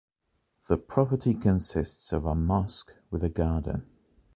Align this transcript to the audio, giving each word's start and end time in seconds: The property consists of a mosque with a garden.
The 0.67 0.77
property 0.77 1.35
consists 1.35 2.11
of 2.11 2.25
a 2.25 2.33
mosque 2.33 2.91
with 3.11 3.23
a 3.23 3.29
garden. 3.29 3.85